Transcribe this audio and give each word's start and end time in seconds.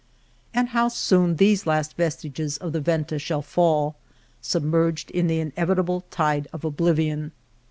And 0.51 0.69
how 0.69 0.87
soon 0.87 1.35
these 1.35 1.67
last 1.67 1.95
vestiges 1.95 2.57
of 2.57 2.73
the 2.73 2.81
Venta 2.81 3.19
shall 3.19 3.43
fall, 3.43 3.97
submerged 4.41 5.11
in 5.11 5.27
the 5.27 5.39
inevitable 5.39 6.05
tide 6.09 6.47
of 6.51 6.65
oblivion 6.65 7.33